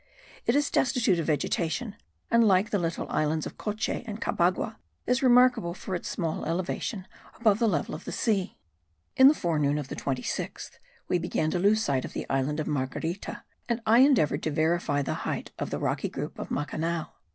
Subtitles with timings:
[0.47, 1.95] It is destitute of vegetation;
[2.31, 7.05] and like the little islands of Coche and Cabagua is remarkable for its small elevation
[7.39, 8.57] above the level of the sea.
[9.15, 12.65] In the forenoon of the 26th we began to lose sight of the island of
[12.65, 17.11] Marguerita and I endeavoured to verify the height of the rocky group of Macanao.